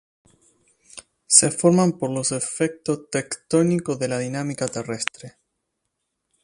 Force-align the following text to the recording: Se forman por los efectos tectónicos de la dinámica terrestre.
Se 1.27 1.51
forman 1.51 1.91
por 1.99 2.09
los 2.09 2.31
efectos 2.31 3.07
tectónicos 3.11 3.99
de 3.99 4.07
la 4.07 4.17
dinámica 4.17 4.67
terrestre. 4.67 5.37